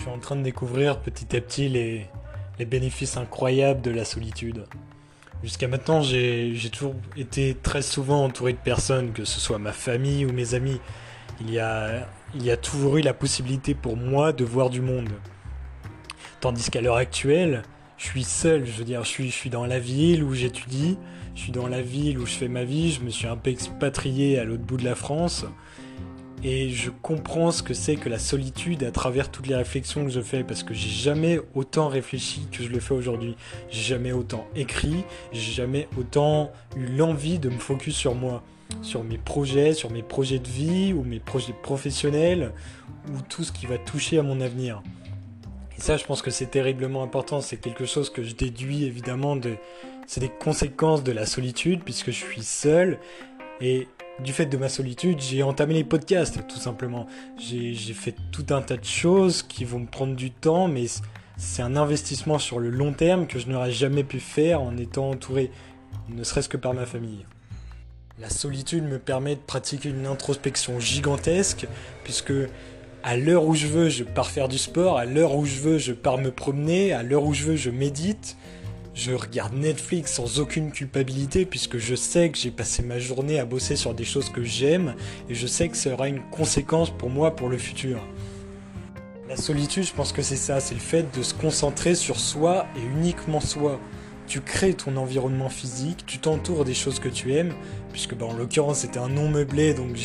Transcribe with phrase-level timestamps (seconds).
[0.00, 2.06] Je suis en train de découvrir petit à petit les,
[2.64, 4.64] bénéfices incroyables de la solitude.
[5.42, 10.24] Jusqu'à maintenant, j'ai toujours été très souvent entouré de personnes, que ce soit ma famille
[10.24, 10.80] ou mes amis.
[11.42, 14.80] Il y a, il y a toujours eu la possibilité pour moi de voir du
[14.80, 15.10] monde.
[16.40, 17.62] Tandis qu'à l'heure actuelle,
[17.98, 20.96] je suis seul, je veux dire, je suis, je suis dans la ville où j'étudie,
[21.34, 23.50] je suis dans la ville où je fais ma vie, je me suis un peu
[23.50, 25.44] expatrié à l'autre bout de la France
[26.42, 30.10] et je comprends ce que c'est que la solitude à travers toutes les réflexions que
[30.10, 33.36] je fais parce que j'ai jamais autant réfléchi que je le fais aujourd'hui.
[33.68, 38.42] J'ai jamais autant écrit, j'ai jamais autant eu l'envie de me focus sur moi,
[38.80, 42.52] sur mes projets, sur mes projets de vie ou mes projets professionnels
[43.08, 44.82] ou tout ce qui va toucher à mon avenir.
[45.76, 47.42] Et ça, je pense que c'est terriblement important.
[47.42, 49.56] C'est quelque chose que je déduis évidemment de.
[50.06, 52.98] C'est des conséquences de la solitude puisque je suis seul
[53.60, 53.86] et
[54.22, 57.06] du fait de ma solitude, j'ai entamé les podcasts, tout simplement.
[57.38, 60.86] J'ai fait tout un tas de choses qui vont me prendre du temps, mais
[61.36, 65.10] c'est un investissement sur le long terme que je n'aurais jamais pu faire en étant
[65.10, 65.50] entouré,
[66.08, 67.24] ne serait-ce que par ma famille.
[68.18, 71.66] La solitude me permet de pratiquer une introspection gigantesque,
[72.04, 72.34] puisque
[73.02, 75.78] à l'heure où je veux, je pars faire du sport, à l'heure où je veux,
[75.78, 78.36] je pars me promener, à l'heure où je veux, je médite,
[79.00, 83.46] je regarde Netflix sans aucune culpabilité puisque je sais que j'ai passé ma journée à
[83.46, 84.94] bosser sur des choses que j'aime
[85.30, 87.98] et je sais que ça aura une conséquence pour moi pour le futur.
[89.26, 92.66] La solitude, je pense que c'est ça, c'est le fait de se concentrer sur soi
[92.76, 93.80] et uniquement soi.
[94.26, 97.54] Tu crées ton environnement physique, tu t'entoures des choses que tu aimes,
[97.92, 99.96] puisque bah, en l'occurrence c'était un non meublé, donc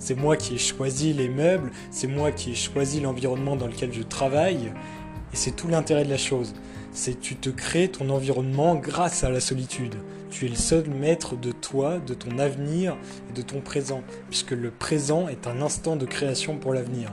[0.00, 3.92] c'est moi qui ai choisi les meubles, c'est moi qui ai choisi l'environnement dans lequel
[3.92, 4.72] je travaille,
[5.32, 6.52] et c'est tout l'intérêt de la chose
[6.92, 9.96] c'est tu te crées ton environnement grâce à la solitude.
[10.30, 12.96] Tu es le seul maître de toi, de ton avenir
[13.28, 17.12] et de ton présent, puisque le présent est un instant de création pour l'avenir.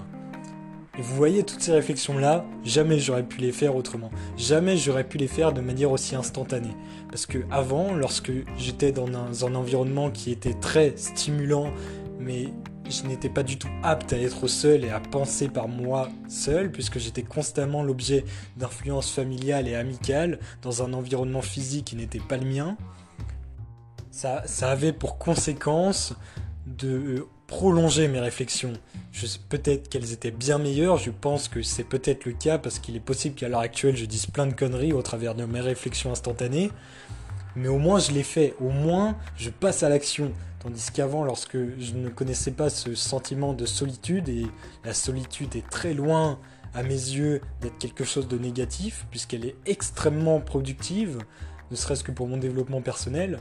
[0.98, 4.10] Et vous voyez toutes ces réflexions-là, jamais j'aurais pu les faire autrement.
[4.36, 6.76] Jamais j'aurais pu les faire de manière aussi instantanée.
[7.10, 9.08] Parce que avant, lorsque j'étais dans
[9.46, 11.72] un environnement qui était très stimulant,
[12.20, 12.48] mais
[12.90, 16.72] je n'étais pas du tout apte à être seul et à penser par moi seul,
[16.72, 18.26] puisque j'étais constamment l'objet
[18.56, 22.78] d'influences familiales et amicales dans un environnement physique qui n'était pas le mien.
[24.12, 26.16] Ça, ça avait pour conséquence
[26.66, 28.74] de euh, prolonger mes réflexions.
[29.50, 33.00] Peut-être qu'elles étaient bien meilleures, je pense que c'est peut-être le cas parce qu'il est
[33.00, 36.72] possible qu'à l'heure actuelle je dise plein de conneries au travers de mes réflexions instantanées,
[37.58, 40.32] mais au moins je l'ai fait, au moins je passe à l'action.
[40.60, 44.46] Tandis qu'avant, lorsque je ne connaissais pas ce sentiment de solitude, et
[44.86, 46.40] la solitude est très loin
[46.74, 51.20] à mes yeux d'être quelque chose de négatif, puisqu'elle est extrêmement productive,
[51.72, 53.40] ne serait-ce que pour mon développement personnel,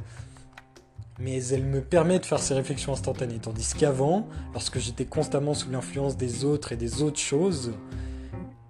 [1.19, 3.39] mais elle me permet de faire ces réflexions instantanées.
[3.39, 7.73] Tandis qu'avant, lorsque j'étais constamment sous l'influence des autres et des autres choses,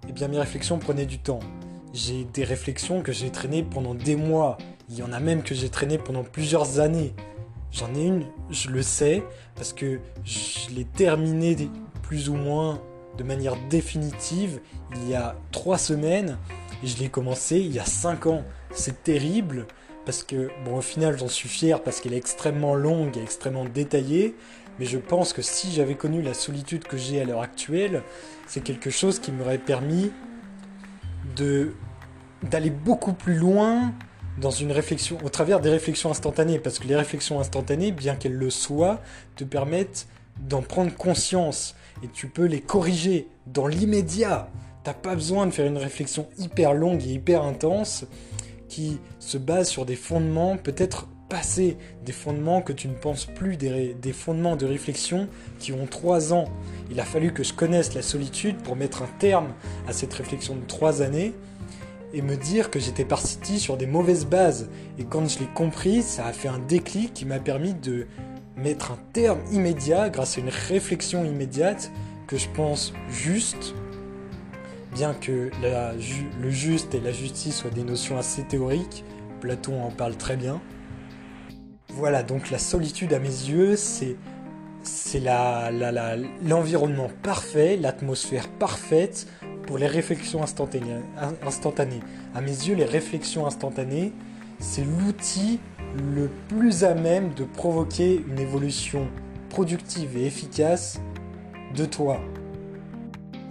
[0.07, 1.39] eh bien mes réflexions prenaient du temps.
[1.93, 4.57] J'ai des réflexions que j'ai traînées pendant des mois.
[4.89, 7.13] Il y en a même que j'ai traînées pendant plusieurs années.
[7.71, 9.23] J'en ai une, je le sais,
[9.55, 11.69] parce que je l'ai terminée
[12.01, 12.81] plus ou moins
[13.17, 14.59] de manière définitive
[14.95, 16.37] il y a trois semaines
[16.83, 18.43] et je l'ai commencé il y a cinq ans.
[18.71, 19.65] C'est terrible
[20.05, 23.65] parce que, bon, au final, j'en suis fier parce qu'elle est extrêmement longue et extrêmement
[23.65, 24.35] détaillée.
[24.79, 28.03] Mais je pense que si j'avais connu la solitude que j'ai à l'heure actuelle,
[28.45, 30.11] c'est quelque chose qui m'aurait permis
[31.35, 33.93] d'aller beaucoup plus loin
[34.39, 38.35] dans une réflexion, au travers des réflexions instantanées, parce que les réflexions instantanées, bien qu'elles
[38.35, 39.01] le soient,
[39.35, 40.07] te permettent
[40.39, 44.49] d'en prendre conscience et tu peux les corriger dans l'immédiat.
[44.83, 48.05] T'as pas besoin de faire une réflexion hyper longue et hyper intense
[48.69, 53.57] qui se base sur des fondements peut-être passés, des fondements que tu ne penses plus,
[53.57, 55.27] des fondements de réflexion
[55.59, 56.45] qui ont trois ans.
[56.91, 59.53] Il a fallu que je connaisse la solitude pour mettre un terme
[59.87, 61.33] à cette réflexion de trois années
[62.13, 64.69] et me dire que j'étais parti sur des mauvaises bases.
[64.97, 68.07] Et quand je l'ai compris, ça a fait un déclic qui m'a permis de
[68.55, 71.91] mettre un terme immédiat grâce à une réflexion immédiate
[72.25, 73.75] que je pense juste,
[74.93, 79.03] bien que le juste et la justice soient des notions assez théoriques,
[79.39, 80.59] Platon en parle très bien.
[81.97, 84.17] Voilà, donc la solitude à mes yeux, c'est
[84.83, 85.19] c'est
[86.43, 89.25] l'environnement parfait, l'atmosphère parfaite
[89.65, 91.01] pour les réflexions instantanées,
[91.43, 92.01] instantanées.
[92.35, 94.13] À mes yeux, les réflexions instantanées,
[94.59, 95.59] c'est l'outil
[96.13, 99.07] le plus à même de provoquer une évolution
[99.49, 101.01] productive et efficace
[101.75, 102.21] de toi.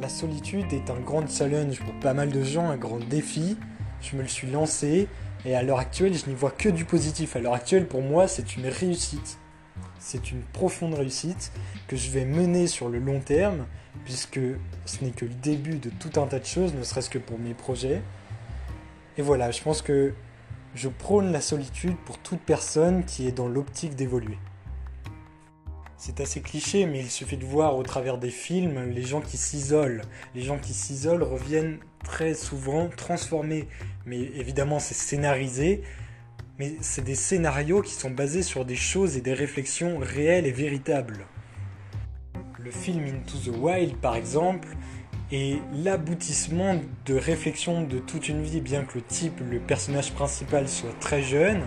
[0.00, 3.56] La solitude est un grand challenge pour pas mal de gens, un grand défi.
[4.00, 5.08] Je me le suis lancé
[5.46, 7.36] et à l'heure actuelle, je n'y vois que du positif.
[7.36, 9.38] À l'heure actuelle, pour moi, c'est une réussite.
[10.00, 11.52] C'est une profonde réussite
[11.86, 13.66] que je vais mener sur le long terme
[14.04, 14.40] puisque
[14.84, 17.38] ce n'est que le début de tout un tas de choses, ne serait-ce que pour
[17.38, 18.02] mes projets.
[19.18, 20.14] Et voilà, je pense que
[20.74, 24.38] je prône la solitude pour toute personne qui est dans l'optique d'évoluer.
[25.98, 29.38] C'est assez cliché, mais il suffit de voir au travers des films les gens qui
[29.38, 30.02] s'isolent.
[30.34, 33.66] Les gens qui s'isolent reviennent très souvent transformés.
[34.04, 35.82] Mais évidemment, c'est scénarisé.
[36.58, 40.52] Mais c'est des scénarios qui sont basés sur des choses et des réflexions réelles et
[40.52, 41.26] véritables.
[42.58, 44.68] Le film Into the Wild, par exemple,
[45.32, 50.68] est l'aboutissement de réflexions de toute une vie, bien que le type, le personnage principal,
[50.68, 51.62] soit très jeune.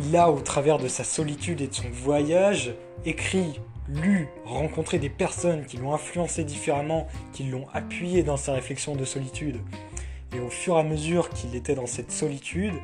[0.00, 2.74] Il a, au travers de sa solitude et de son voyage,
[3.04, 8.94] écrit, lu, rencontré des personnes qui l'ont influencé différemment, qui l'ont appuyé dans sa réflexion
[8.94, 9.60] de solitude.
[10.34, 12.74] Et au fur et à mesure qu'il était dans cette solitude,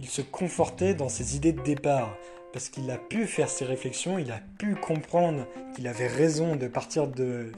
[0.00, 2.16] il se confortait dans ses idées de départ.
[2.52, 6.68] Parce qu'il a pu faire ses réflexions, il a pu comprendre qu'il avait raison de
[6.68, 7.52] partir de,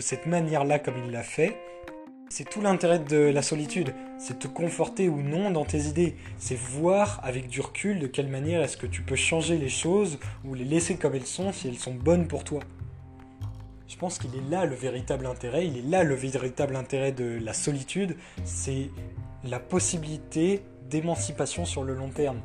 [0.00, 1.56] cette manière-là comme il l'a fait.
[2.34, 6.56] C'est tout l'intérêt de la solitude, c'est te conforter ou non dans tes idées, c'est
[6.56, 10.54] voir avec du recul de quelle manière est-ce que tu peux changer les choses ou
[10.54, 12.60] les laisser comme elles sont si elles sont bonnes pour toi.
[13.86, 17.38] Je pense qu'il est là le véritable intérêt, il est là le véritable intérêt de
[17.38, 18.88] la solitude, c'est
[19.44, 22.40] la possibilité d'émancipation sur le long terme.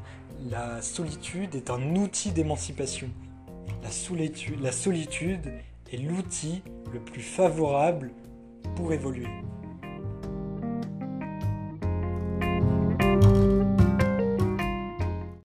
[0.50, 3.10] La solitude est un outil d'émancipation.
[3.82, 3.90] La
[4.62, 5.54] la solitude
[5.94, 6.62] est l'outil
[6.92, 8.12] le plus favorable
[8.76, 9.28] pour évoluer.